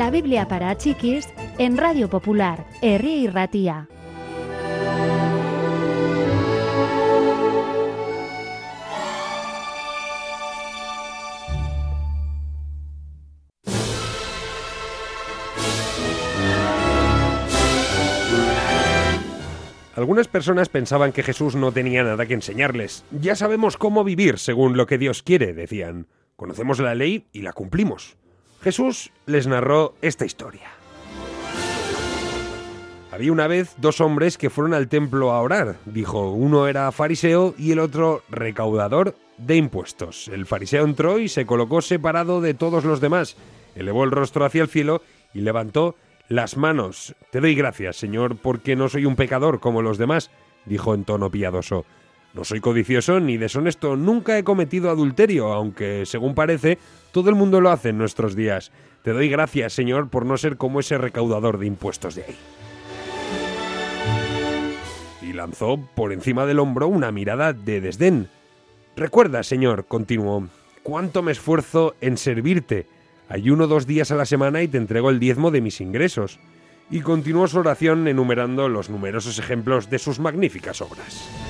[0.00, 1.28] La Biblia para chiquis
[1.58, 3.86] en Radio Popular, Herri y Ratía.
[19.94, 23.04] Algunas personas pensaban que Jesús no tenía nada que enseñarles.
[23.10, 26.06] Ya sabemos cómo vivir según lo que Dios quiere, decían.
[26.36, 28.16] Conocemos la ley y la cumplimos.
[28.62, 30.68] Jesús les narró esta historia.
[33.10, 35.76] Había una vez dos hombres que fueron al templo a orar.
[35.84, 40.28] Dijo, uno era fariseo y el otro recaudador de impuestos.
[40.28, 43.36] El fariseo entró y se colocó separado de todos los demás.
[43.74, 45.02] Elevó el rostro hacia el cielo
[45.34, 45.96] y levantó
[46.28, 47.14] las manos.
[47.30, 50.30] Te doy gracias, Señor, porque no soy un pecador como los demás,
[50.64, 51.84] dijo en tono piadoso.
[52.34, 56.78] No soy codicioso ni deshonesto, nunca he cometido adulterio, aunque, según parece,
[57.12, 58.70] todo el mundo lo hace en nuestros días.
[59.02, 62.36] Te doy gracias, Señor, por no ser como ese recaudador de impuestos de ahí.
[65.22, 68.28] Y lanzó por encima del hombro una mirada de desdén.
[68.96, 70.48] Recuerda, Señor, continuó,
[70.82, 72.86] cuánto me esfuerzo en servirte
[73.30, 76.40] Ayuno dos días a la semana y te entrego el diezmo de mis ingresos.
[76.90, 81.49] Y continuó su oración enumerando los numerosos ejemplos de sus magníficas obras.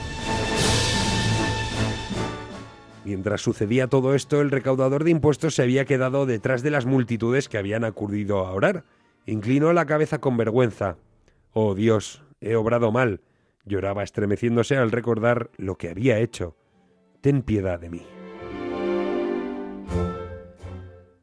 [3.04, 7.48] Mientras sucedía todo esto, el recaudador de impuestos se había quedado detrás de las multitudes
[7.48, 8.84] que habían acudido a orar.
[9.26, 10.96] Inclinó la cabeza con vergüenza.
[11.52, 13.20] Oh Dios, he obrado mal.
[13.64, 16.56] Lloraba estremeciéndose al recordar lo que había hecho.
[17.20, 18.02] Ten piedad de mí.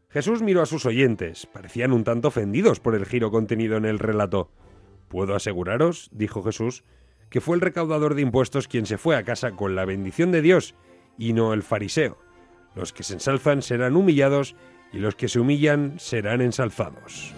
[0.09, 1.45] Jesús miró a sus oyentes.
[1.45, 4.49] Parecían un tanto ofendidos por el giro contenido en el relato.
[5.09, 6.83] Puedo aseguraros, dijo Jesús,
[7.29, 10.41] que fue el recaudador de impuestos quien se fue a casa con la bendición de
[10.41, 10.75] Dios
[11.17, 12.17] y no el fariseo.
[12.75, 14.55] Los que se ensalzan serán humillados
[14.93, 17.33] y los que se humillan serán ensalzados.